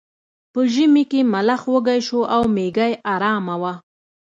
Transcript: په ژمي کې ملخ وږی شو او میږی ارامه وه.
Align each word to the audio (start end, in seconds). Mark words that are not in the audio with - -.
په 0.53 0.61
ژمي 0.73 1.03
کې 1.11 1.21
ملخ 1.33 1.61
وږی 1.73 1.99
شو 2.07 2.19
او 2.35 2.41
میږی 2.55 2.93
ارامه 3.13 3.55
وه. 3.61 3.73